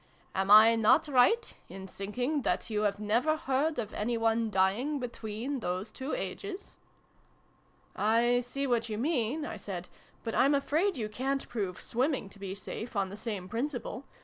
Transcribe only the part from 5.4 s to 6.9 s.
those two ages?"